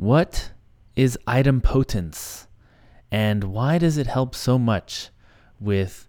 What 0.00 0.52
is 0.96 1.18
idempotence 1.28 2.46
and 3.10 3.44
why 3.44 3.76
does 3.76 3.98
it 3.98 4.06
help 4.06 4.34
so 4.34 4.58
much 4.58 5.10
with 5.60 6.08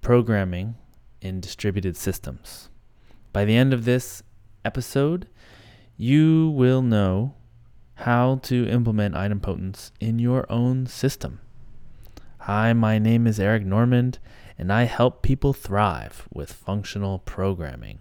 programming 0.00 0.76
in 1.20 1.42
distributed 1.42 1.94
systems? 1.94 2.70
By 3.34 3.44
the 3.44 3.54
end 3.54 3.74
of 3.74 3.84
this 3.84 4.22
episode, 4.64 5.28
you 5.98 6.48
will 6.56 6.80
know 6.80 7.34
how 7.96 8.36
to 8.44 8.66
implement 8.66 9.14
idempotence 9.14 9.90
in 10.00 10.18
your 10.18 10.50
own 10.50 10.86
system. 10.86 11.42
Hi, 12.38 12.72
my 12.72 12.98
name 12.98 13.26
is 13.26 13.38
Eric 13.38 13.66
Normand, 13.66 14.18
and 14.56 14.72
I 14.72 14.84
help 14.84 15.20
people 15.20 15.52
thrive 15.52 16.26
with 16.32 16.50
functional 16.50 17.18
programming. 17.18 17.98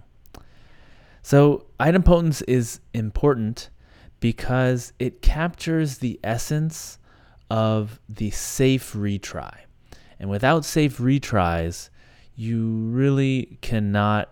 So, 1.21 1.65
idempotence 1.81 2.41
is 2.47 2.79
important 2.93 3.71
because 4.19 4.93
it 4.99 5.21
captures 5.21 5.99
the 5.99 6.19
essence 6.23 6.97
of 7.49 7.99
the 8.07 8.29
safe 8.31 8.93
retry. 8.93 9.55
And 10.19 10.29
without 10.29 10.65
safe 10.65 10.97
retries, 10.97 11.89
you 12.35 12.67
really 12.67 13.57
cannot 13.61 14.29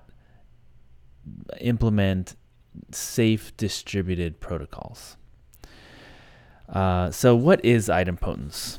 implement 1.59 2.36
safe 2.92 3.55
distributed 3.58 4.40
protocols. 4.40 5.18
Uh, 6.70 7.12
so, 7.12 7.36
what 7.36 7.64
is 7.64 7.88
idempotence? 7.88 8.78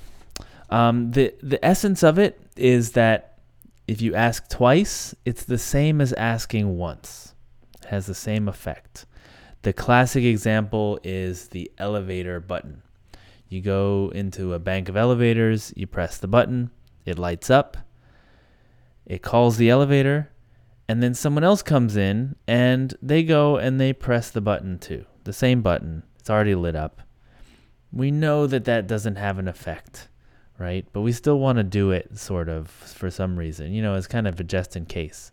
Um, 0.71 1.13
the 1.13 1.35
the 1.43 1.63
essence 1.65 2.03
of 2.03 2.19
it 2.19 2.41
is 2.57 2.93
that 2.93 3.39
if 3.87 4.03
you 4.03 4.15
ask 4.15 4.49
twice, 4.51 5.15
it's 5.25 5.45
the 5.45 5.59
same 5.59 6.01
as 6.01 6.13
asking 6.13 6.77
once. 6.77 7.35
It 7.83 7.87
has 7.87 8.07
the 8.07 8.15
same 8.15 8.47
effect. 8.47 9.07
The 9.63 9.73
classic 9.73 10.25
example 10.25 11.01
is 11.03 11.49
the 11.49 11.71
elevator 11.79 12.39
button. 12.41 12.83
You 13.49 13.61
go 13.61 14.13
into 14.15 14.55
a 14.55 14.59
bank 14.59 14.89
of 14.89 14.97
elevators, 14.97 15.73
you 15.75 15.87
press 15.87 16.19
the 16.19 16.29
button, 16.29 16.71
it 17.05 17.19
lights 17.19 17.51
up, 17.51 17.77
it 19.07 19.23
calls 19.23 19.57
the 19.57 19.71
elevator, 19.71 20.31
and 20.89 21.03
then 21.03 21.15
someone 21.15 21.45
else 21.45 21.63
comes 21.63 21.97
in 21.97 22.37
and 22.47 22.95
they 23.03 23.23
go 23.23 23.57
and 23.57 23.81
they 23.81 23.93
press 23.93 24.31
the 24.31 24.41
button 24.41 24.79
too. 24.79 25.05
The 25.25 25.33
same 25.33 25.61
button, 25.63 26.03
it's 26.19 26.31
already 26.31 26.55
lit 26.55 26.77
up. 26.77 27.03
We 27.93 28.11
know 28.11 28.47
that 28.47 28.65
that 28.67 28.87
doesn't 28.87 29.17
have 29.17 29.39
an 29.39 29.49
effect, 29.49 30.09
right? 30.59 30.87
But 30.93 31.01
we 31.01 31.13
still 31.13 31.39
want 31.39 31.57
to 31.57 31.65
do 31.65 31.91
it 31.91 32.19
sort 32.19 32.49
of 32.49 32.69
for 32.69 33.11
some 33.11 33.39
reason. 33.39 33.73
You 33.73 33.83
know, 33.83 33.95
it's 33.95 34.07
kind 34.07 34.29
of 34.29 34.39
a 34.39 34.45
just 34.45 34.77
in 34.77 34.87
case. 34.87 35.33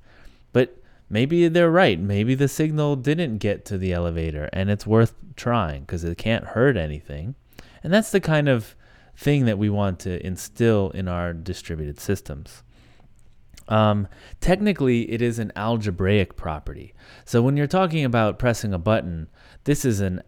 Maybe 1.10 1.48
they're 1.48 1.72
right. 1.72 2.00
Maybe 2.00 2.36
the 2.36 2.48
signal 2.48 2.96
didn't 2.96 3.38
get 3.38 3.66
to 3.66 3.78
the 3.78 3.94
elevator 3.94 4.50
and 4.52 4.70
it's 4.70 4.88
worth 4.88 5.14
trying 5.36 5.82
because 5.82 6.04
it 6.04 6.18
can't 6.18 6.46
hurt 6.46 6.78
anything. 6.78 7.36
And 7.84 7.94
that's 7.94 8.12
the 8.12 8.22
kind 8.22 8.50
of 8.50 8.76
thing 9.16 9.46
that 9.46 9.58
we 9.58 9.70
want 9.70 10.00
to 10.00 10.26
instill 10.26 10.90
in 10.92 11.08
our 11.08 11.34
distributed 11.34 12.00
systems. 12.00 12.64
Um, 13.68 14.08
technically, 14.42 15.12
it 15.12 15.22
is 15.22 15.40
an 15.40 15.52
algebraic 15.56 16.36
property. 16.36 16.94
So 17.24 17.42
when 17.42 17.58
you're 17.58 17.68
talking 17.68 18.06
about 18.06 18.40
pressing 18.40 18.74
a 18.74 18.80
button, 18.80 19.28
this 19.64 19.86
is 19.86 20.02
an 20.02 20.22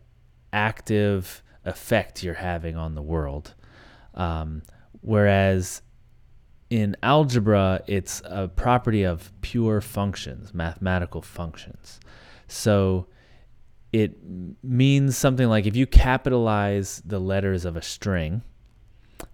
active 0.54 1.44
effect 1.66 2.24
you're 2.24 2.36
having 2.36 2.76
on 2.76 2.96
the 2.96 3.02
world. 3.02 3.54
Um, 4.14 4.64
whereas 5.02 5.82
in 6.70 6.96
algebra, 7.02 7.82
it's 7.88 8.22
a 8.26 8.48
property 8.48 9.04
of 9.04 9.32
pure 9.42 9.82
functions, 9.82 10.54
mathematical 10.54 11.22
functions. 11.22 12.00
So 12.48 13.08
it 13.94 14.18
means 14.64 15.18
something 15.18 15.48
like 15.48 15.66
if 15.66 15.76
you 15.76 15.88
capitalize 15.88 17.02
the 17.06 17.20
letters 17.20 17.66
of 17.66 17.78
a 17.78 17.82
string 17.82 18.42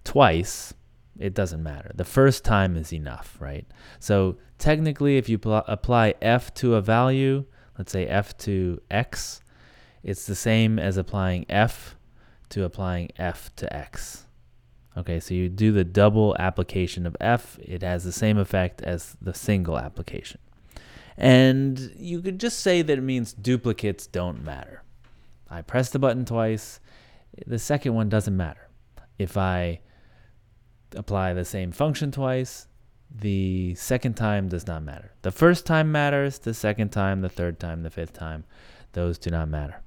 twice, 0.04 0.74
it 1.20 1.34
doesn't 1.34 1.62
matter. 1.62 1.92
The 1.96 2.06
first 2.06 2.44
time 2.44 2.76
is 2.76 2.94
enough, 2.94 3.38
right? 3.40 3.66
So 4.00 4.38
technically, 4.58 5.18
if 5.18 5.30
you 5.30 5.38
pl- 5.38 5.64
apply 5.68 6.16
f 6.22 6.54
to 6.56 6.76
a 6.76 6.82
value, 6.82 7.46
let's 7.78 7.92
say 7.92 8.06
f 8.06 8.38
to 8.40 8.82
x, 8.90 9.42
it's 10.04 10.26
the 10.26 10.36
same 10.36 10.80
as 10.80 10.98
applying 10.98 11.46
f 11.50 11.96
to 12.50 12.64
applying 12.64 13.10
f 13.18 13.56
to 13.58 13.76
x. 13.76 14.26
Okay, 14.96 15.20
so 15.20 15.34
you 15.34 15.50
do 15.50 15.72
the 15.72 15.84
double 15.84 16.36
application 16.38 17.06
of 17.06 17.18
f, 17.20 17.58
it 17.62 17.82
has 17.82 18.04
the 18.04 18.12
same 18.12 18.38
effect 18.38 18.82
as 18.82 19.18
the 19.22 19.34
single 19.34 19.78
application. 19.78 20.40
And 21.18 21.94
you 21.98 22.22
could 22.22 22.40
just 22.40 22.60
say 22.60 22.82
that 22.82 22.98
it 22.98 23.02
means 23.02 23.34
duplicates 23.34 24.08
don't 24.08 24.44
matter. 24.44 24.84
I 25.50 25.62
press 25.62 25.90
the 25.90 26.00
button 26.00 26.26
twice, 26.26 26.80
the 27.48 27.60
second 27.60 27.96
one 27.96 28.10
doesn't 28.10 28.38
matter. 28.38 28.70
If 29.18 29.38
I 29.38 29.82
apply 30.96 31.34
the 31.34 31.46
same 31.46 31.72
function 31.72 32.12
twice, 32.12 32.68
the 33.14 33.76
second 33.76 34.16
time 34.16 34.48
does 34.48 34.66
not 34.66 34.84
matter. 34.84 35.12
The 35.22 35.32
first 35.32 35.66
time 35.66 35.92
matters, 35.92 36.40
the 36.40 36.54
second 36.54 36.90
time, 36.90 37.22
the 37.22 37.30
third 37.30 37.60
time, 37.60 37.84
the 37.84 37.90
fifth 37.90 38.14
time, 38.14 38.44
those 38.94 39.18
do 39.18 39.30
not 39.30 39.50
matter. 39.50 39.82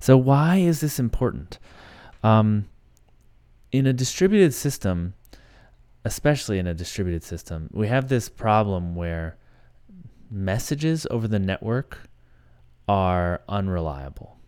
So, 0.00 0.16
why 0.16 0.56
is 0.56 0.80
this 0.80 0.98
important? 0.98 1.58
Um, 2.22 2.68
in 3.72 3.86
a 3.86 3.92
distributed 3.92 4.54
system, 4.54 5.14
especially 6.04 6.58
in 6.58 6.66
a 6.66 6.74
distributed 6.74 7.24
system, 7.24 7.68
we 7.72 7.88
have 7.88 8.08
this 8.08 8.28
problem 8.28 8.94
where 8.94 9.36
messages 10.30 11.06
over 11.10 11.28
the 11.28 11.38
network 11.38 12.08
are 12.88 13.42
unreliable. 13.48 14.38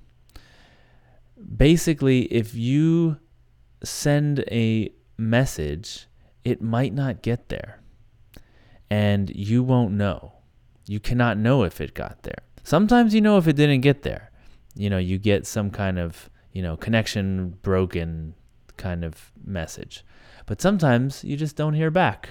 Basically, 1.56 2.22
if 2.32 2.54
you 2.54 3.18
send 3.82 4.40
a 4.50 4.90
message, 5.16 6.06
it 6.44 6.62
might 6.62 6.94
not 6.94 7.22
get 7.22 7.48
there. 7.48 7.80
And 8.90 9.30
you 9.30 9.62
won't 9.62 9.92
know. 9.92 10.32
You 10.86 11.00
cannot 11.00 11.36
know 11.36 11.64
if 11.64 11.80
it 11.80 11.94
got 11.94 12.22
there. 12.22 12.42
Sometimes 12.62 13.14
you 13.14 13.20
know 13.20 13.36
if 13.36 13.46
it 13.46 13.56
didn't 13.56 13.82
get 13.82 14.02
there. 14.02 14.30
You 14.74 14.88
know, 14.88 14.98
you 14.98 15.18
get 15.18 15.46
some 15.46 15.70
kind 15.70 15.98
of, 15.98 16.30
you 16.52 16.62
know, 16.62 16.76
connection 16.76 17.50
broken 17.62 18.34
kind 18.78 19.04
of 19.04 19.32
message. 19.44 20.04
But 20.46 20.62
sometimes 20.62 21.22
you 21.24 21.36
just 21.36 21.56
don't 21.56 21.74
hear 21.74 21.90
back. 21.90 22.30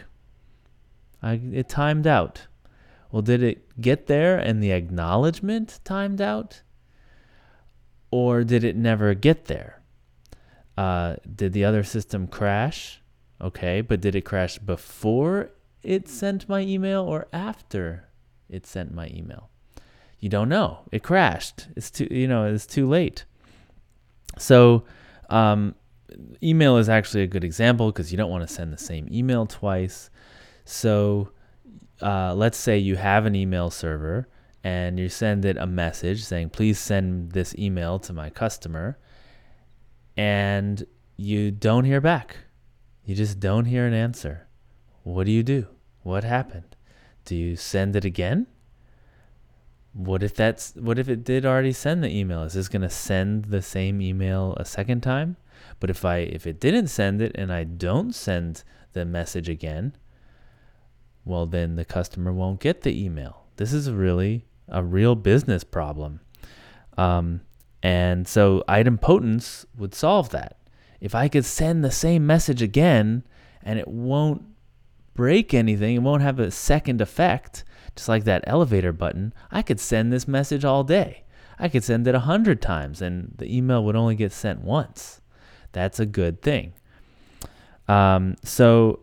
I, 1.22 1.40
it 1.52 1.70
timed 1.70 2.08
out. 2.08 2.48
Well, 3.12 3.22
did 3.22 3.44
it 3.44 3.80
get 3.80 4.08
there 4.08 4.38
and 4.38 4.62
the 4.62 4.72
acknowledgement 4.72 5.80
timed 5.84 6.22
out? 6.22 6.62
Or 8.12 8.44
did 8.44 8.64
it 8.64 8.76
never 8.76 9.14
get 9.14 9.46
there? 9.46 9.82
Uh, 10.78 11.18
did 11.36 11.54
the 11.54 11.66
other 11.66 11.84
system 11.84 12.28
crash? 12.28 13.02
Okay, 13.42 13.82
but 13.82 14.02
did 14.02 14.16
it 14.16 14.22
crash 14.22 14.58
before 14.58 15.52
it 15.84 16.08
sent 16.08 16.50
my 16.50 16.62
email 16.62 17.02
or 17.02 17.28
after 17.32 18.08
it 18.50 18.66
sent 18.66 18.94
my 18.94 19.08
email? 19.08 19.50
You 20.20 20.30
don't 20.30 20.50
know. 20.50 20.80
It 20.92 21.04
crashed. 21.04 21.68
It's 21.76 21.92
too, 21.92 22.08
you 22.10 22.28
know, 22.28 22.46
it's 22.46 22.66
too 22.66 22.88
late. 22.88 23.26
So, 24.38 24.84
um, 25.30 25.76
email 26.42 26.78
is 26.78 26.90
actually 26.90 27.24
a 27.24 27.28
good 27.28 27.44
example 27.44 27.92
because 27.92 28.12
you 28.12 28.18
don't 28.18 28.30
want 28.30 28.48
to 28.48 28.54
send 28.54 28.72
the 28.72 28.78
same 28.78 29.08
email 29.12 29.46
twice. 29.46 30.10
So, 30.66 31.32
uh, 32.02 32.34
let's 32.36 32.58
say 32.58 32.78
you 32.78 32.96
have 32.96 33.26
an 33.26 33.36
email 33.36 33.70
server 33.70 34.28
and 34.64 35.00
you 35.00 35.10
send 35.10 35.46
it 35.46 35.58
a 35.58 35.66
message 35.66 36.24
saying, 36.24 36.50
please 36.50 36.78
send 36.80 37.32
this 37.32 37.56
email 37.58 38.00
to 38.00 38.12
my 38.12 38.30
customer, 38.30 38.98
and 40.18 40.86
you 41.16 41.52
don't 41.52 41.86
hear 41.86 42.02
back. 42.02 42.38
You 43.06 43.16
just 43.16 43.40
don't 43.40 43.66
hear 43.66 43.86
an 43.86 43.94
answer. 43.94 44.48
What 45.04 45.26
do 45.26 45.32
you 45.32 45.44
do? 45.44 45.68
What 46.04 46.24
happened? 46.24 46.76
Do 47.24 47.36
you 47.36 47.56
send 47.56 47.96
it 47.96 48.04
again? 48.04 48.48
What 49.94 50.22
if 50.22 50.36
that's 50.36 50.74
what 50.76 51.00
if 51.00 51.08
it 51.08 51.24
did 51.24 51.46
already 51.46 51.72
send 51.72 52.04
the 52.04 52.14
email? 52.14 52.44
Is 52.44 52.54
this 52.54 52.68
going 52.68 52.82
to 52.82 52.90
send 52.90 53.46
the 53.46 53.62
same 53.62 54.02
email 54.02 54.54
a 54.58 54.66
second 54.66 55.02
time? 55.02 55.38
But 55.80 55.90
if 55.90 56.06
I 56.06 56.18
if 56.18 56.48
it 56.48 56.60
didn't 56.60 56.88
send 56.88 57.22
it 57.22 57.32
and 57.36 57.52
I 57.52 57.64
don't 57.64 58.14
send 58.14 58.64
the 58.94 59.06
message 59.06 59.50
again, 59.50 59.96
well, 61.26 61.46
then 61.46 61.76
the 61.76 61.86
customer 61.86 62.32
won't 62.32 62.60
get 62.60 62.82
the 62.82 63.04
email. 63.04 63.46
This 63.58 63.74
is 63.74 63.92
really 63.92 64.46
a 64.70 64.84
real 64.84 65.16
business 65.16 65.64
problem. 65.64 66.22
Um, 66.98 67.42
and 67.84 68.28
so 68.28 68.64
idempotence 68.68 69.66
would 69.78 69.94
solve 69.94 70.30
that. 70.30 70.58
If 71.00 71.14
I 71.14 71.28
could 71.28 71.46
send 71.46 71.84
the 71.84 71.92
same 71.92 72.26
message 72.26 72.62
again 72.62 73.24
and 73.62 73.78
it 73.78 73.88
won't 73.88 74.44
break 75.14 75.54
anything, 75.54 75.96
it 75.96 76.02
won't 76.02 76.22
have 76.22 76.40
a 76.40 76.52
second 76.52 77.02
effect, 77.02 77.64
just 77.96 78.10
like 78.10 78.24
that 78.24 78.44
elevator 78.48 78.94
button, 78.94 79.34
I 79.52 79.62
could 79.62 79.80
send 79.80 80.12
this 80.12 80.28
message 80.28 80.66
all 80.66 80.84
day. 80.84 81.24
I 81.60 81.70
could 81.70 81.84
send 81.84 82.08
it 82.08 82.16
a 82.16 82.20
hundred 82.20 82.62
times 82.62 83.02
and 83.02 83.34
the 83.38 83.54
email 83.56 83.84
would 83.84 83.96
only 83.96 84.16
get 84.16 84.32
sent 84.32 84.62
once. 84.62 85.22
That's 85.78 86.00
a 86.00 86.08
good 86.08 86.42
thing. 86.42 86.74
Um, 87.88 88.36
so, 88.44 89.02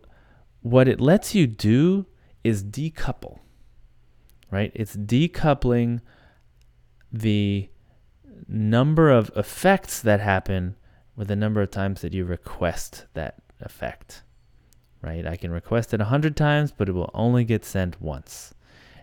what 0.60 0.88
it 0.88 1.00
lets 1.00 1.32
you 1.32 1.46
do 1.46 2.06
is 2.42 2.64
decouple, 2.64 3.38
right? 4.50 4.72
It's 4.74 4.96
decoupling 4.96 6.00
the 7.12 7.68
number 8.48 9.08
of 9.08 9.30
effects 9.36 10.02
that 10.02 10.18
happen 10.18 10.74
with 11.14 11.28
the 11.28 11.36
number 11.36 11.62
of 11.62 11.70
times 11.70 12.00
that 12.00 12.12
you 12.12 12.24
request 12.24 13.06
that 13.14 13.36
effect. 13.60 14.24
Right? 15.00 15.24
I 15.24 15.36
can 15.36 15.52
request 15.52 15.94
it 15.94 16.00
100 16.00 16.36
times, 16.36 16.72
but 16.72 16.88
it 16.88 16.92
will 16.92 17.10
only 17.14 17.44
get 17.44 17.64
sent 17.64 18.00
once. 18.00 18.52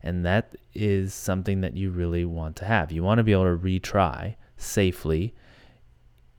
And 0.04 0.26
that 0.26 0.58
is 0.74 1.14
something 1.14 1.62
that 1.62 1.78
you 1.78 1.90
really 1.90 2.26
want 2.26 2.58
to 2.58 2.66
have. 2.66 2.92
You 2.92 3.02
want 3.02 3.20
to 3.20 3.24
be 3.24 3.32
able 3.32 3.46
to 3.46 3.58
retry 3.58 4.36
safely 4.58 5.34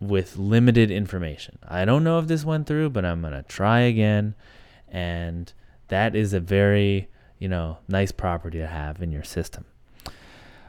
with 0.03 0.37
limited 0.37 0.91
information. 0.91 1.59
I 1.67 1.85
don't 1.85 2.03
know 2.03 2.19
if 2.19 2.27
this 2.27 2.45
went 2.45 2.67
through, 2.67 2.91
but 2.91 3.05
I'm 3.05 3.21
going 3.21 3.33
to 3.33 3.43
try 3.43 3.81
again. 3.81 4.35
And 4.89 5.53
that 5.89 6.17
is 6.17 6.33
a 6.33 6.41
very, 6.41 7.09
you 7.39 7.49
know, 7.49 7.79
nice 7.89 8.11
property 8.11 8.59
to 8.59 8.67
have 8.67 9.01
in 9.01 9.13
your 9.13 9.23
system. 9.23 9.65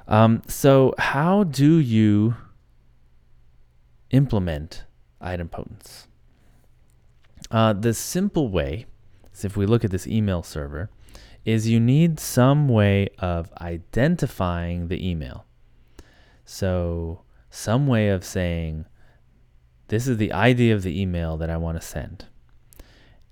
Um, 0.07 0.43
so, 0.47 0.93
how 0.97 1.45
do 1.45 1.77
you 1.77 2.35
implement 4.11 4.83
idempotence? 5.21 6.07
Uh, 7.49 7.73
the 7.73 7.93
simple 7.93 8.49
way, 8.49 8.85
if 9.43 9.57
we 9.57 9.65
look 9.65 9.83
at 9.83 9.91
this 9.91 10.07
email 10.07 10.43
server, 10.43 10.89
is 11.45 11.67
you 11.67 11.79
need 11.79 12.19
some 12.19 12.67
way 12.67 13.09
of 13.19 13.51
identifying 13.59 14.87
the 14.89 15.09
email. 15.09 15.45
So, 16.45 17.21
some 17.49 17.87
way 17.87 18.09
of 18.09 18.23
saying, 18.23 18.85
this 19.87 20.07
is 20.07 20.17
the 20.17 20.31
ID 20.31 20.71
of 20.71 20.83
the 20.83 20.99
email 20.99 21.37
that 21.37 21.49
I 21.49 21.57
want 21.57 21.79
to 21.79 21.85
send. 21.85 22.25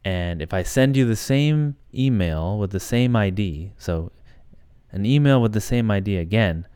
And 0.03 0.41
if 0.41 0.53
I 0.53 0.63
send 0.63 0.97
you 0.97 1.05
the 1.05 1.15
same 1.15 1.75
email 1.93 2.57
with 2.57 2.71
the 2.71 2.79
same 2.79 3.15
ID, 3.15 3.73
so 3.77 4.11
an 4.91 5.05
email 5.05 5.41
with 5.41 5.53
the 5.53 5.61
same 5.61 5.91
ID 5.91 6.17
again, 6.17 6.67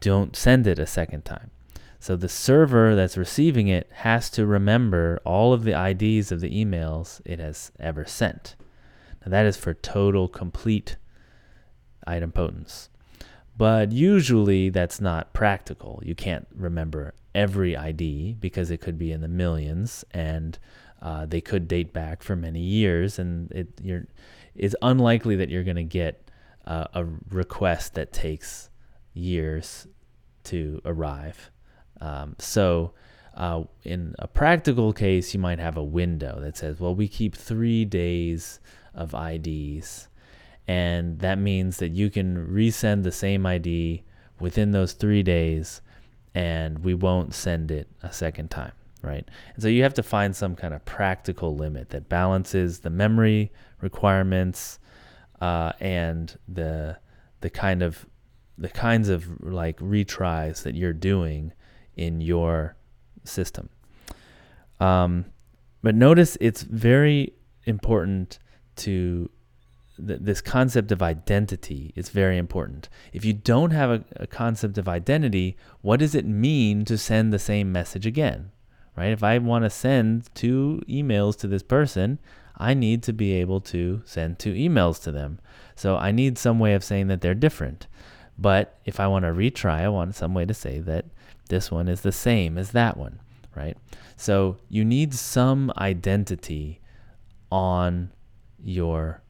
don't 0.00 0.34
send 0.34 0.66
it 0.66 0.78
a 0.78 0.86
second 0.86 1.24
time. 1.24 1.50
So 2.00 2.16
the 2.16 2.28
server 2.28 2.94
that's 2.94 3.16
receiving 3.16 3.68
it 3.68 3.88
has 3.92 4.30
to 4.30 4.46
remember 4.46 5.20
all 5.24 5.52
of 5.52 5.64
the 5.64 5.72
IDs 5.72 6.30
of 6.32 6.40
the 6.40 6.50
emails 6.50 7.20
it 7.24 7.38
has 7.38 7.72
ever 7.78 8.04
sent. 8.04 8.56
Now 9.24 9.30
that 9.30 9.46
is 9.46 9.56
for 9.56 9.74
total 9.74 10.28
complete 10.28 10.96
idempotence. 12.06 12.88
But 13.56 13.92
usually 13.92 14.68
that's 14.68 15.00
not 15.00 15.32
practical. 15.32 16.02
You 16.04 16.14
can't 16.14 16.46
remember 16.54 17.14
every 17.36 17.76
ID 17.76 18.34
because 18.40 18.70
it 18.70 18.80
could 18.80 18.98
be 18.98 19.12
in 19.12 19.20
the 19.20 19.28
millions 19.28 20.04
and 20.10 20.58
uh, 21.02 21.26
they 21.26 21.40
could 21.40 21.68
date 21.68 21.92
back 21.92 22.22
for 22.22 22.34
many 22.34 22.60
years, 22.60 23.18
and 23.18 23.52
it 23.52 23.68
it's 24.54 24.74
unlikely 24.80 25.36
that 25.36 25.50
you're 25.50 25.62
going 25.62 25.76
to 25.76 25.84
get 25.84 26.30
uh, 26.66 26.86
a 26.94 27.04
request 27.28 27.94
that 27.94 28.12
takes 28.12 28.70
years 29.12 29.86
to 30.44 30.80
arrive. 30.86 31.50
Um, 32.00 32.34
so, 32.38 32.92
uh, 33.34 33.64
in 33.84 34.14
a 34.18 34.26
practical 34.26 34.94
case, 34.94 35.34
you 35.34 35.40
might 35.40 35.58
have 35.58 35.76
a 35.76 35.84
window 35.84 36.40
that 36.40 36.56
says, 36.56 36.80
well, 36.80 36.94
we 36.94 37.08
keep 37.08 37.36
three 37.36 37.84
days 37.84 38.58
of 38.94 39.14
IDs. 39.14 40.08
And 40.66 41.18
that 41.20 41.38
means 41.38 41.76
that 41.76 41.90
you 41.90 42.10
can 42.10 42.48
resend 42.48 43.02
the 43.02 43.12
same 43.12 43.44
ID 43.46 44.02
within 44.40 44.72
those 44.72 44.94
three 44.94 45.22
days, 45.22 45.80
and 46.36 46.80
we 46.80 46.92
won't 46.92 47.32
send 47.32 47.70
it 47.70 47.88
a 48.02 48.12
second 48.12 48.50
time, 48.50 48.72
right? 49.00 49.26
And 49.54 49.62
so 49.62 49.68
you 49.68 49.82
have 49.84 49.94
to 49.94 50.02
find 50.02 50.36
some 50.36 50.54
kind 50.54 50.74
of 50.74 50.84
practical 50.84 51.56
limit 51.56 51.88
that 51.90 52.10
balances 52.10 52.80
the 52.80 52.90
memory 52.90 53.50
requirements 53.80 54.78
uh, 55.40 55.72
and 55.80 56.38
the 56.46 56.98
the 57.40 57.48
kind 57.48 57.82
of 57.82 58.04
the 58.58 58.68
kinds 58.68 59.08
of 59.08 59.42
like 59.42 59.78
retries 59.78 60.62
that 60.64 60.74
you're 60.74 60.92
doing 60.92 61.52
in 61.96 62.20
your 62.20 62.76
system. 63.24 63.70
Um, 64.78 65.24
but 65.82 65.94
notice 65.94 66.36
it's 66.38 66.62
very 66.62 67.32
important 67.64 68.38
to 68.76 69.30
th- 70.04 70.20
this 70.22 70.40
concept 70.40 70.92
of 70.92 71.02
identity 71.02 71.92
is 71.96 72.08
very 72.08 72.38
important. 72.38 72.88
If 73.12 73.24
you 73.24 73.32
don't 73.32 73.70
have 73.70 73.90
a, 73.90 74.04
a 74.16 74.26
concept 74.26 74.78
of 74.78 74.88
identity, 74.88 75.56
what 75.82 76.00
does 76.00 76.14
it 76.14 76.26
mean 76.26 76.84
to 76.86 76.98
send 76.98 77.32
the 77.32 77.38
same 77.38 77.72
message 77.72 78.06
again? 78.06 78.50
Right? 78.96 79.12
If 79.12 79.22
I 79.22 79.38
want 79.38 79.64
to 79.64 79.70
send 79.70 80.34
two 80.34 80.82
emails 80.88 81.36
to 81.38 81.46
this 81.48 81.62
person, 81.62 82.18
I 82.56 82.72
need 82.72 83.02
to 83.02 83.12
be 83.12 83.34
able 83.34 83.60
to 83.62 84.02
send 84.04 84.38
two 84.38 84.54
emails 84.54 85.02
to 85.02 85.12
them. 85.12 85.38
So 85.74 85.96
I 85.96 86.12
need 86.12 86.38
some 86.38 86.58
way 86.58 86.74
of 86.74 86.82
saying 86.82 87.08
that 87.08 87.20
they're 87.20 87.34
different. 87.34 87.86
But 88.38 88.78
if 88.84 88.98
I 89.00 89.06
want 89.06 89.24
to 89.24 89.32
retry, 89.32 89.80
I 89.80 89.88
want 89.88 90.14
some 90.14 90.34
way 90.34 90.46
to 90.46 90.54
say 90.54 90.80
that 90.80 91.06
this 91.48 91.70
one 91.70 91.88
is 91.88 92.00
the 92.00 92.12
same 92.12 92.58
as 92.58 92.70
that 92.72 92.96
one, 92.96 93.20
right? 93.54 93.76
So 94.16 94.56
you 94.68 94.84
need 94.84 95.14
some 95.14 95.72
identity 95.76 96.80
on 97.50 98.10
your 98.62 99.22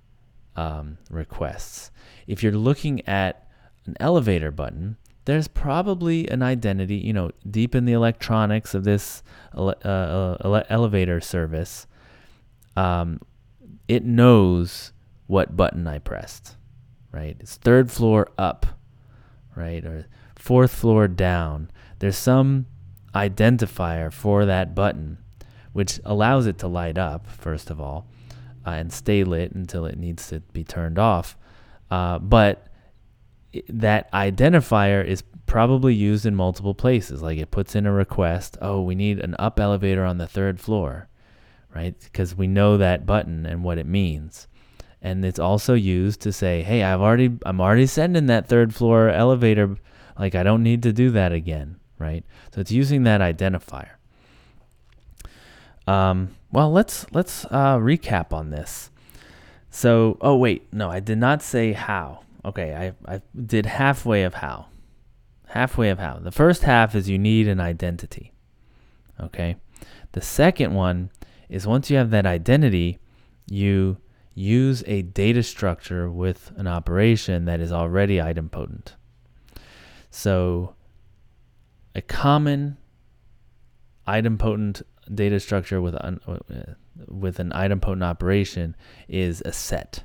um, 0.57 0.99
requests. 1.11 1.91
If 2.27 2.43
you're 2.43 2.53
looking 2.53 3.07
at 3.09 3.49
an 3.87 3.97
elevator 4.01 4.51
button, 4.51 4.97
there's 5.25 5.49
probably 5.49 6.29
an 6.29 6.43
identity, 6.43 6.97
you 6.97 7.13
know, 7.13 7.31
deep 7.49 7.75
in 7.75 7.85
the 7.85 7.93
electronics 7.93 8.75
of 8.75 8.85
this 8.85 9.23
ele- 9.57 9.75
uh, 9.85 10.37
ele- 10.45 10.65
elevator 10.69 11.21
service. 11.21 11.87
Um, 12.77 13.21
it 13.89 14.05
knows 14.05 14.93
what 15.27 15.57
button 15.57 15.87
I 15.87 15.99
pressed, 15.99 16.57
right? 17.13 17.37
It's 17.41 17.57
third 17.57 17.91
floor 17.91 18.29
up 18.39 18.67
right? 19.57 19.85
Or 19.85 20.07
fourth 20.37 20.73
floor 20.73 21.09
down. 21.09 21.71
There's 21.99 22.17
some 22.17 22.67
identifier 23.15 24.13
for 24.13 24.45
that 24.45 24.75
button, 24.75 25.19
which 25.73 25.99
allows 26.05 26.47
it 26.47 26.59
to 26.59 26.69
light 26.69 26.99
up, 26.99 27.27
first 27.27 27.71
of 27.71 27.81
all, 27.81 28.07
uh, 28.67 28.71
and 28.71 28.93
stay 28.93 29.25
lit 29.25 29.53
until 29.53 29.87
it 29.87 29.99
needs 29.99 30.29
to 30.29 30.41
be 30.41 30.65
turned 30.65 30.99
off. 30.99 31.37
Uh, 31.91 32.19
but 32.19 32.67
that 33.69 34.13
identifier 34.13 35.05
is 35.05 35.23
probably 35.47 35.95
used 35.95 36.27
in 36.27 36.35
multiple 36.35 36.75
places. 36.75 37.23
Like 37.23 37.39
it 37.39 37.51
puts 37.51 37.75
in 37.75 37.87
a 37.87 37.93
request, 37.93 38.59
oh, 38.61 38.83
we 38.83 38.95
need 38.95 39.21
an 39.21 39.37
up 39.39 39.61
elevator 39.61 40.05
on 40.05 40.19
the 40.19 40.27
third 40.27 40.61
floor, 40.61 41.09
right? 41.75 41.95
Because 42.01 42.35
we 42.35 42.47
know 42.47 42.77
that 42.77 43.07
button 43.07 43.47
and 43.47 43.63
what 43.63 43.79
it 43.79 43.87
means 43.87 44.49
and 45.07 45.25
it's 45.25 45.39
also 45.39 45.75
used 45.75 46.21
to 46.23 46.33
say, 46.33 46.63
"Hey, 46.63 46.83
I've 46.83 47.01
already 47.01 47.39
I'm 47.45 47.61
already 47.61 47.87
sending 47.87 48.27
that 48.27 48.49
third 48.49 48.75
floor 48.75 49.09
elevator 49.09 49.77
like 50.19 50.35
I 50.35 50.43
don't 50.43 50.65
need 50.65 50.83
to 50.83 50.93
do 50.93 51.11
that 51.11 51.31
again." 51.33 51.77
Right? 51.97 52.25
So 52.53 52.61
it's 52.61 52.73
using 52.73 53.05
that 53.05 53.21
identifier. 53.21 53.91
Um, 55.87 56.37
well, 56.53 56.73
let's 56.73 57.07
let's 57.13 57.45
uh, 57.47 57.77
recap 57.79 58.33
on 58.33 58.51
this. 58.51 58.91
So, 59.71 60.17
oh 60.21 60.37
wait, 60.37 60.73
no, 60.73 60.91
I 60.91 61.01
did 61.01 61.19
not 61.19 61.43
say 61.43 61.73
how. 61.73 62.21
Okay, 62.45 62.75
I 63.07 63.15
I 63.15 63.21
did 63.35 63.67
halfway 63.67 64.23
of 64.23 64.35
how. 64.35 64.67
Halfway 65.49 65.91
of 65.91 65.99
how. 65.99 66.19
The 66.19 66.33
first 66.33 66.63
half 66.63 66.95
is 66.95 67.09
you 67.09 67.19
need 67.19 67.49
an 67.49 67.61
identity. 67.61 68.33
Okay. 69.21 69.57
The 70.13 70.21
second 70.21 70.75
one 70.75 71.11
is 71.49 71.67
once 71.67 71.91
you 71.91 71.97
have 71.97 72.11
that 72.11 72.27
identity, 72.27 72.99
you 73.49 73.99
use 74.35 74.83
a 74.87 75.03
data 75.03 75.43
structure 75.43 76.11
with 76.11 76.53
an 76.57 76.67
operation 76.67 77.45
that 77.47 77.61
is 77.61 77.73
already 77.73 78.17
idempotent. 78.17 78.93
So, 80.11 80.75
a 81.95 82.03
common 82.03 82.77
idempotent 84.07 84.83
data 85.15 85.41
structure 85.41 85.81
with 85.81 85.95
an, 85.95 86.21
with 87.09 87.39
an 87.39 87.51
idempotent 87.51 88.03
operation 88.03 88.77
is 89.09 89.43
a 89.45 89.53
set. 89.53 90.05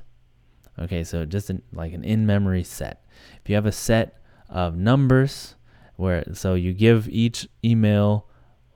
Okay, 0.78 1.04
so 1.04 1.24
just 1.24 1.50
an, 1.50 1.62
like 1.72 1.92
an 1.92 2.04
in-memory 2.04 2.64
set. 2.64 3.04
If 3.42 3.48
you 3.48 3.54
have 3.54 3.66
a 3.66 3.72
set 3.72 4.18
of 4.48 4.76
numbers, 4.76 5.54
where 5.96 6.24
so 6.32 6.54
you 6.54 6.72
give 6.72 7.08
each 7.08 7.48
email 7.64 8.26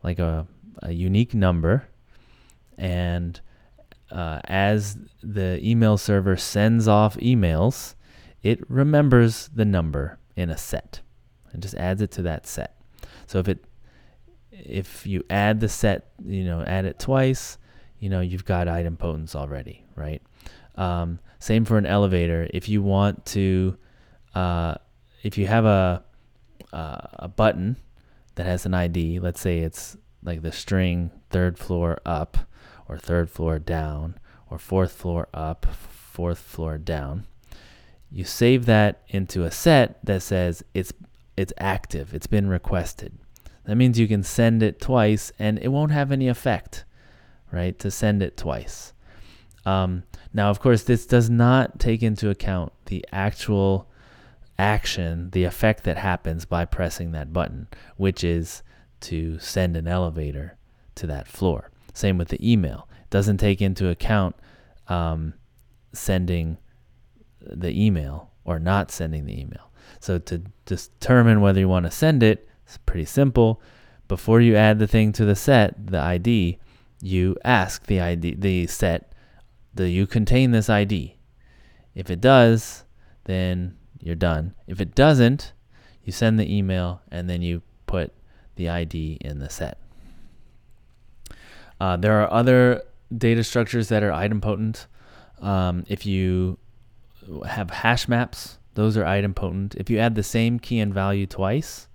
like 0.02 0.18
a, 0.18 0.46
a 0.82 0.92
unique 0.92 1.34
number, 1.34 1.88
and 2.76 3.40
uh, 4.10 4.40
as 4.44 4.98
the 5.22 5.58
email 5.66 5.96
server 5.96 6.36
sends 6.36 6.86
off 6.86 7.16
emails, 7.16 7.94
it 8.42 8.60
remembers 8.70 9.48
the 9.54 9.64
number 9.64 10.18
in 10.36 10.50
a 10.50 10.56
set 10.56 11.00
and 11.52 11.62
just 11.62 11.74
adds 11.74 12.02
it 12.02 12.10
to 12.12 12.22
that 12.22 12.46
set. 12.46 12.78
So 13.26 13.38
if 13.38 13.48
it 13.48 13.64
if 14.64 15.06
you 15.06 15.24
add 15.30 15.60
the 15.60 15.68
set, 15.68 16.10
you 16.24 16.44
know, 16.44 16.62
add 16.62 16.84
it 16.84 16.98
twice, 16.98 17.58
you 17.98 18.08
know, 18.08 18.20
you've 18.20 18.44
got 18.44 18.68
item 18.68 18.96
idempotence 18.96 19.34
already, 19.34 19.84
right? 19.94 20.22
Um, 20.76 21.18
same 21.38 21.64
for 21.64 21.78
an 21.78 21.86
elevator. 21.86 22.48
If 22.52 22.68
you 22.68 22.82
want 22.82 23.24
to, 23.26 23.76
uh, 24.34 24.74
if 25.22 25.38
you 25.38 25.46
have 25.46 25.64
a 25.64 26.04
uh, 26.72 27.06
a 27.14 27.28
button 27.28 27.76
that 28.34 28.44
has 28.44 28.66
an 28.66 28.74
ID, 28.74 29.18
let's 29.20 29.40
say 29.40 29.60
it's 29.60 29.96
like 30.22 30.42
the 30.42 30.52
string 30.52 31.10
third 31.30 31.58
floor 31.58 32.00
up, 32.04 32.38
or 32.88 32.98
third 32.98 33.30
floor 33.30 33.58
down 33.58 34.18
or 34.48 34.58
fourth 34.58 34.92
floor 34.92 35.28
up, 35.34 35.66
fourth 35.66 36.38
floor 36.38 36.78
down. 36.78 37.26
You 38.10 38.24
save 38.24 38.66
that 38.66 39.02
into 39.08 39.44
a 39.44 39.50
set 39.50 40.04
that 40.04 40.22
says 40.22 40.62
it's 40.72 40.92
it's 41.36 41.52
active. 41.58 42.14
It's 42.14 42.26
been 42.26 42.48
requested. 42.48 43.18
That 43.66 43.76
means 43.76 43.98
you 43.98 44.08
can 44.08 44.22
send 44.22 44.62
it 44.62 44.80
twice 44.80 45.32
and 45.38 45.58
it 45.58 45.68
won't 45.68 45.92
have 45.92 46.12
any 46.12 46.28
effect, 46.28 46.84
right? 47.52 47.78
To 47.80 47.90
send 47.90 48.22
it 48.22 48.36
twice. 48.36 48.92
Um, 49.64 50.04
now, 50.32 50.50
of 50.50 50.60
course, 50.60 50.84
this 50.84 51.06
does 51.06 51.28
not 51.28 51.80
take 51.80 52.02
into 52.02 52.30
account 52.30 52.72
the 52.86 53.04
actual 53.12 53.90
action, 54.58 55.30
the 55.30 55.44
effect 55.44 55.84
that 55.84 55.98
happens 55.98 56.44
by 56.44 56.64
pressing 56.64 57.10
that 57.12 57.32
button, 57.32 57.66
which 57.96 58.22
is 58.22 58.62
to 59.00 59.38
send 59.40 59.76
an 59.76 59.88
elevator 59.88 60.56
to 60.94 61.06
that 61.08 61.26
floor. 61.26 61.70
Same 61.92 62.18
with 62.18 62.28
the 62.28 62.52
email. 62.52 62.88
It 63.02 63.10
doesn't 63.10 63.38
take 63.38 63.60
into 63.60 63.88
account 63.88 64.36
um, 64.88 65.34
sending 65.92 66.58
the 67.40 67.84
email 67.84 68.30
or 68.44 68.58
not 68.58 68.90
sending 68.90 69.26
the 69.26 69.40
email. 69.40 69.70
So 70.00 70.18
to 70.18 70.42
determine 70.64 71.40
whether 71.40 71.60
you 71.60 71.68
want 71.68 71.86
to 71.86 71.90
send 71.90 72.22
it, 72.22 72.48
it's 72.66 72.78
pretty 72.78 73.04
simple. 73.04 73.60
Before 74.08 74.40
you 74.40 74.56
add 74.56 74.78
the 74.78 74.86
thing 74.86 75.12
to 75.12 75.24
the 75.24 75.36
set, 75.36 75.86
the 75.86 76.00
ID, 76.00 76.58
you 77.00 77.36
ask 77.44 77.86
the 77.86 78.00
ID, 78.00 78.34
the 78.34 78.66
set, 78.66 79.12
do 79.74 79.84
you 79.84 80.06
contain 80.06 80.50
this 80.50 80.68
ID? 80.68 81.16
If 81.94 82.10
it 82.10 82.20
does, 82.20 82.84
then 83.24 83.76
you're 84.00 84.14
done. 84.14 84.54
If 84.66 84.80
it 84.80 84.94
doesn't, 84.94 85.52
you 86.04 86.12
send 86.12 86.38
the 86.38 86.56
email 86.56 87.02
and 87.10 87.28
then 87.28 87.42
you 87.42 87.62
put 87.86 88.12
the 88.56 88.68
ID 88.68 89.18
in 89.20 89.38
the 89.38 89.50
set. 89.50 89.78
Uh, 91.80 91.96
there 91.96 92.20
are 92.22 92.32
other 92.32 92.82
data 93.16 93.44
structures 93.44 93.88
that 93.88 94.02
are 94.02 94.10
idempotent. 94.10 94.86
Um, 95.40 95.84
if 95.88 96.06
you 96.06 96.58
have 97.46 97.70
hash 97.70 98.08
maps, 98.08 98.58
those 98.74 98.96
are 98.96 99.04
idempotent. 99.04 99.74
If 99.76 99.90
you 99.90 99.98
add 99.98 100.14
the 100.14 100.22
same 100.22 100.58
key 100.58 100.80
and 100.80 100.92
value 100.92 101.26
twice, 101.26 101.88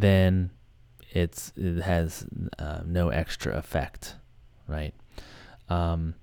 then 0.00 0.50
it's 1.10 1.52
it 1.56 1.82
has 1.82 2.26
uh, 2.58 2.80
no 2.86 3.08
extra 3.08 3.56
effect, 3.56 4.14
right? 4.66 4.94
Um, 5.68 6.14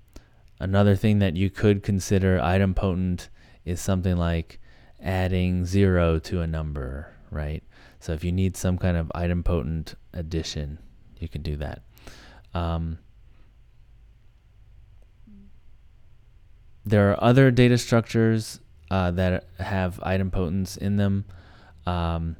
another 0.58 0.96
thing 0.96 1.18
that 1.18 1.36
you 1.36 1.50
could 1.50 1.82
consider 1.82 2.38
idempotent 2.38 3.28
is 3.64 3.80
something 3.80 4.16
like 4.16 4.60
adding 5.00 5.64
zero 5.64 6.18
to 6.20 6.40
a 6.40 6.46
number, 6.46 7.12
right? 7.30 7.62
So 8.00 8.12
if 8.12 8.24
you 8.24 8.32
need 8.32 8.56
some 8.56 8.78
kind 8.78 8.96
of 8.96 9.08
idempotent 9.14 9.94
addition, 10.12 10.78
you 11.18 11.28
can 11.28 11.42
do 11.42 11.56
that. 11.56 11.82
Um, 12.54 12.98
there 16.84 17.10
are 17.10 17.22
other 17.22 17.50
data 17.50 17.76
structures 17.76 18.60
uh, 18.90 19.10
that 19.10 19.48
have 19.58 19.98
idempotence 19.98 20.78
in 20.78 20.96
them, 20.96 21.24
um, 21.86 22.36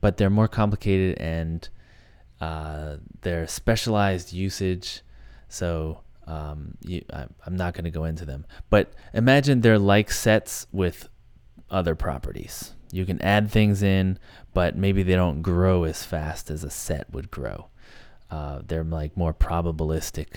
but 0.00 0.16
they're 0.16 0.30
more 0.30 0.48
complicated 0.48 1.18
and 1.18 1.68
uh, 2.40 2.96
they're 3.20 3.46
specialized 3.46 4.32
usage. 4.32 5.02
So 5.48 6.00
um, 6.26 6.76
you, 6.82 7.04
I, 7.12 7.26
I'm 7.46 7.56
not 7.56 7.74
going 7.74 7.84
to 7.84 7.90
go 7.90 8.04
into 8.04 8.24
them. 8.24 8.46
But 8.70 8.92
imagine 9.12 9.60
they're 9.60 9.78
like 9.78 10.10
sets 10.10 10.66
with 10.72 11.08
other 11.70 11.94
properties. 11.94 12.74
You 12.92 13.04
can 13.04 13.20
add 13.22 13.50
things 13.50 13.82
in, 13.82 14.18
but 14.52 14.76
maybe 14.76 15.02
they 15.02 15.14
don't 15.14 15.42
grow 15.42 15.84
as 15.84 16.04
fast 16.04 16.50
as 16.50 16.64
a 16.64 16.70
set 16.70 17.12
would 17.12 17.30
grow. 17.30 17.68
Uh, 18.30 18.62
they're 18.66 18.84
like 18.84 19.16
more 19.16 19.34
probabilistic 19.34 20.28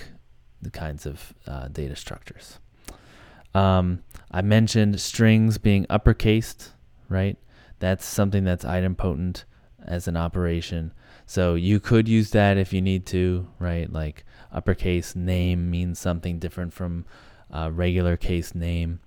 kinds 0.71 1.05
of 1.05 1.33
uh, 1.47 1.67
data 1.67 1.95
structures. 1.95 2.59
Um, 3.53 4.03
I 4.31 4.41
mentioned 4.41 4.99
strings 4.99 5.57
being 5.57 5.85
uppercased, 5.85 6.69
right? 7.09 7.37
That's 7.79 8.05
something 8.05 8.43
that's 8.43 8.65
idempotent 8.65 9.43
as 9.85 10.07
an 10.07 10.17
operation. 10.17 10.93
So 11.25 11.55
you 11.55 11.79
could 11.79 12.07
use 12.07 12.31
that 12.31 12.57
if 12.57 12.73
you 12.73 12.81
need 12.81 13.05
to, 13.07 13.47
right? 13.59 13.91
Like 13.91 14.25
uppercase 14.51 15.15
name 15.15 15.69
means 15.71 15.99
something 15.99 16.39
different 16.39 16.73
from 16.73 17.05
regular 17.71 18.17
case 18.17 18.55
name. 18.55 18.99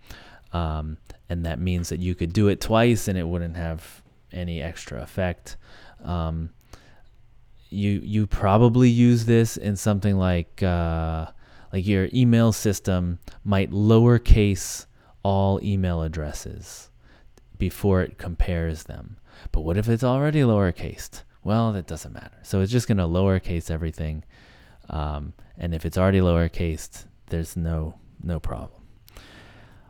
Um, 0.52 0.99
and 1.28 1.45
that 1.45 1.59
means 1.59 1.88
that 1.88 2.00
you 2.00 2.14
could 2.14 2.33
do 2.33 2.49
it 2.49 2.61
twice 2.61 3.09
and 3.09 3.18
it 3.18 3.28
wouldn't 3.28 3.56
have 3.56 4.02
any 4.33 4.62
extra 4.62 5.02
effect. 5.02 5.56
Um, 6.04 6.50
you 7.68 8.00
you 8.04 8.26
probably 8.26 8.88
use 8.88 9.26
this 9.26 9.56
in 9.56 9.76
something 9.76 10.16
like 10.16 10.62
uh, 10.62 11.26
like 11.73 11.87
your 11.87 12.09
email 12.14 12.52
system 12.52 13.18
might 13.45 13.71
lowercase 13.71 14.87
all 15.23 15.61
email 15.62 16.02
addresses 16.02 16.90
before 17.59 18.02
it 18.02 18.18
compares 18.18 18.85
them. 18.85 19.16
But 19.52 19.62
what 19.62 19.76
if 19.76 19.88
it's 19.88 20.04
already 20.04 20.40
lowercased? 20.40 21.22
Well, 21.44 21.72
that 21.72 21.86
doesn't 21.86 22.12
matter. 22.12 22.38
So 22.42 22.60
it's 22.60 22.72
just 22.72 22.88
going 22.88 22.98
to 22.98 23.04
lowercase 23.04 23.70
everything. 23.70 24.24
Um, 24.88 25.32
and 25.56 25.74
if 25.74 25.84
it's 25.84 25.98
already 25.98 26.20
lowercased, 26.20 27.06
there's 27.26 27.56
no 27.56 27.98
no 28.22 28.40
problem. 28.40 28.82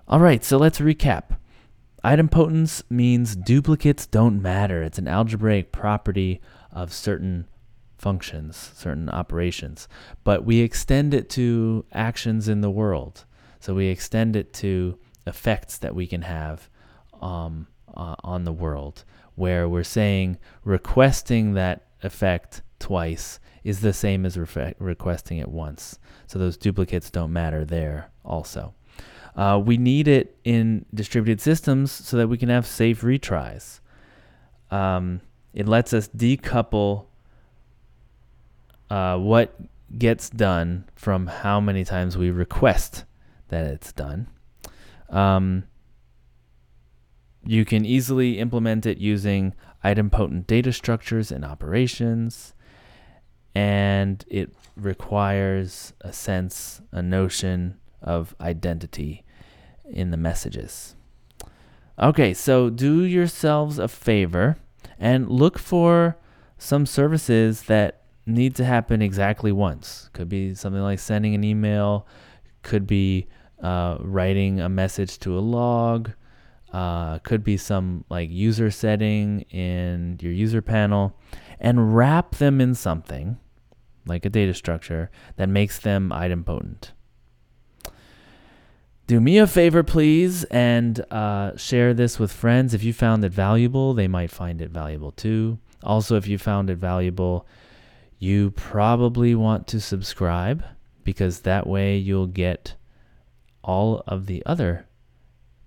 All 0.08 0.20
right, 0.20 0.44
so 0.44 0.56
let's 0.56 0.78
recap. 0.78 1.38
Idempotence 2.04 2.82
means 2.88 3.34
duplicates 3.34 4.06
don't 4.06 4.40
matter. 4.40 4.82
It's 4.82 4.98
an 4.98 5.08
algebraic 5.08 5.72
property 5.72 6.40
of 6.70 6.92
certain 6.92 7.48
functions, 7.98 8.72
certain 8.74 9.08
operations. 9.08 9.88
But 10.22 10.44
we 10.44 10.60
extend 10.60 11.14
it 11.14 11.28
to 11.30 11.84
actions 11.92 12.48
in 12.48 12.60
the 12.60 12.70
world. 12.70 13.24
So 13.58 13.74
we 13.74 13.86
extend 13.86 14.36
it 14.36 14.52
to 14.54 14.98
effects 15.26 15.78
that 15.78 15.94
we 15.94 16.06
can 16.06 16.22
have 16.22 16.68
um, 17.20 17.66
uh, 17.92 18.14
on 18.22 18.44
the 18.44 18.52
world, 18.52 19.04
where 19.37 19.69
we're 19.69 19.85
saying 19.85 20.38
requesting 20.64 21.55
that 21.55 21.87
effect 22.02 22.62
twice 22.78 23.38
is 23.62 23.81
the 23.81 23.93
same 23.93 24.26
as 24.26 24.37
re- 24.37 24.75
requesting 24.78 25.38
it 25.38 25.49
once. 25.49 25.99
So 26.26 26.38
those 26.38 26.57
duplicates 26.57 27.11
don't 27.11 27.33
matter 27.33 27.64
there 27.64 28.11
also. 28.25 28.75
Uh, 29.37 29.61
we 29.64 29.76
need 29.76 30.09
it 30.09 30.38
in 30.45 30.85
distributed 30.95 31.40
systems 31.40 31.93
so 31.93 32.16
that 32.16 32.28
we 32.28 32.38
can 32.38 32.49
have 32.49 32.66
safe 32.66 33.02
retries. 33.02 33.81
Um, 34.71 35.21
it 35.52 35.69
lets 35.69 35.93
us 35.93 36.09
decouple 36.09 37.07
uh, 38.90 39.19
what 39.19 39.55
gets 39.99 40.31
done 40.31 40.85
from 40.95 41.26
how 41.26 41.61
many 41.61 41.85
times 41.85 42.16
we 42.16 42.31
request 42.31 43.05
that 43.49 43.66
it's 43.66 43.93
done. 43.93 44.28
Um, 45.11 45.64
you 47.46 47.64
can 47.64 47.84
easily 47.84 48.38
implement 48.38 48.86
it 48.86 48.98
using 48.98 49.54
idempotent 49.84 50.46
data 50.46 50.72
structures 50.72 51.30
and 51.30 51.44
operations, 51.44 52.54
and 53.54 54.24
it 54.28 54.52
requires 54.76 55.92
a 56.00 56.12
sense, 56.12 56.82
a 56.92 57.00
notion 57.02 57.78
of 58.02 58.34
identity 58.40 59.24
in 59.88 60.10
the 60.10 60.16
messages. 60.16 60.94
Okay, 61.98 62.34
so 62.34 62.68
do 62.68 63.04
yourselves 63.04 63.78
a 63.78 63.88
favor 63.88 64.58
and 64.98 65.30
look 65.30 65.58
for 65.58 66.18
some 66.58 66.84
services 66.84 67.62
that 67.62 68.02
need 68.26 68.54
to 68.56 68.64
happen 68.64 69.00
exactly 69.00 69.52
once. 69.52 70.10
Could 70.12 70.28
be 70.28 70.54
something 70.54 70.82
like 70.82 70.98
sending 70.98 71.34
an 71.34 71.44
email, 71.44 72.06
could 72.62 72.86
be 72.86 73.28
uh, 73.62 73.96
writing 74.00 74.60
a 74.60 74.68
message 74.68 75.18
to 75.20 75.38
a 75.38 75.40
log, 75.40 76.10
uh, 76.73 77.18
could 77.20 77.44
be 77.44 77.56
some 77.56 78.04
like 78.08 78.30
user 78.30 78.70
setting 78.70 79.42
in 79.50 80.18
your 80.20 80.32
user 80.32 80.62
panel, 80.62 81.18
and 81.61 81.96
wrap 81.96 82.37
them 82.37 82.61
in 82.61 82.75
something 82.75 83.38
like 84.06 84.25
a 84.25 84.30
data 84.30 84.54
structure 84.54 85.11
that 85.37 85.49
makes 85.49 85.78
them 85.78 86.11
idempotent 86.11 86.90
do 89.06 89.20
me 89.20 89.38
a 89.38 89.46
favor, 89.46 89.82
please, 89.82 90.44
and 90.44 91.00
uh, 91.12 91.56
share 91.56 91.94
this 91.94 92.18
with 92.18 92.32
friends. 92.32 92.75
If 92.75 92.82
you 92.82 92.92
found 92.92 93.25
it 93.25 93.32
valuable, 93.32 93.94
they 93.94 94.08
might 94.08 94.30
find 94.30 94.61
it 94.61 94.70
valuable 94.70 95.12
too. 95.12 95.58
Also, 95.82 96.16
if 96.16 96.26
you 96.26 96.38
found 96.38 96.70
it 96.70 96.76
valuable, 96.76 97.46
you 98.18 98.50
probably 98.52 99.35
want 99.35 99.68
to 99.68 99.80
subscribe 99.80 100.64
because 101.04 101.40
that 101.40 101.66
way 101.66 101.96
you'll 101.96 102.26
get 102.26 102.75
all 103.62 104.02
of 104.08 104.26
the 104.26 104.44
other 104.44 104.87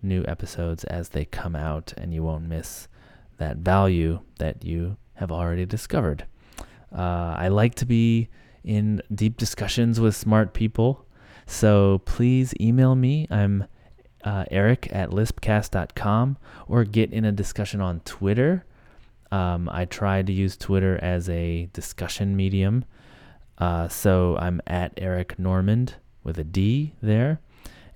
new 0.02 0.24
episodes 0.28 0.84
as 0.86 1.10
they 1.10 1.26
come 1.26 1.56
out 1.56 1.94
and 1.98 2.14
you 2.14 2.24
won't 2.24 2.46
miss 2.46 2.88
that 3.38 3.58
value 3.58 4.20
that 4.38 4.64
you 4.64 4.98
have 5.16 5.32
already 5.32 5.66
discovered. 5.66 6.26
Uh, 6.96 7.36
I 7.38 7.50
like 7.50 7.76
to 7.76 7.86
be 7.86 8.30
in 8.64 9.02
deep 9.14 9.38
discussions 9.38 10.00
with 10.00 10.16
smart 10.16 10.54
people. 10.54 11.06
So 11.46 12.02
please 12.06 12.54
email 12.60 12.96
me. 12.96 13.28
I'm 13.30 13.66
uh, 14.24 14.46
Eric 14.52 14.90
at 14.92 15.10
lispcast.com 15.10 16.38
or 16.68 16.84
get 16.84 17.12
in 17.12 17.26
a 17.26 17.32
discussion 17.32 17.82
on 17.82 18.02
Twitter. 18.02 18.66
Um, 19.32 19.70
I 19.72 19.86
try 19.86 20.22
to 20.22 20.32
use 20.32 20.58
Twitter 20.58 20.98
as 21.02 21.30
a 21.30 21.70
discussion 21.74 22.36
medium. 22.36 22.86
Uh, 23.58 23.88
so 23.88 24.38
I'm 24.38 24.62
at 24.66 24.94
Eric 24.98 25.38
Normand 25.38 25.96
with 26.24 26.38
a 26.40 26.44
D 26.44 26.94
there. 27.02 27.40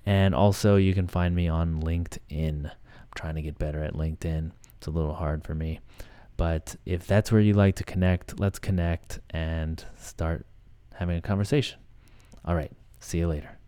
And 0.06 0.34
also, 0.34 0.76
you 0.76 0.94
can 0.94 1.06
find 1.06 1.34
me 1.34 1.48
on 1.48 1.82
LinkedIn. 1.82 2.66
I'm 2.66 3.08
trying 3.14 3.36
to 3.36 3.42
get 3.42 3.58
better 3.58 3.82
at 3.82 3.94
LinkedIn, 3.94 4.52
it's 4.76 4.86
a 4.86 4.90
little 4.90 5.14
hard 5.14 5.44
for 5.44 5.54
me. 5.54 5.80
But 6.36 6.76
if 6.84 7.06
that's 7.06 7.30
where 7.30 7.40
you 7.40 7.54
like 7.54 7.76
to 7.76 7.84
connect, 7.84 8.40
let's 8.40 8.58
connect 8.58 9.20
and 9.30 9.84
start 9.96 10.46
having 10.94 11.16
a 11.16 11.22
conversation. 11.22 11.78
All 12.44 12.54
right, 12.54 12.72
see 13.00 13.18
you 13.18 13.28
later. 13.28 13.58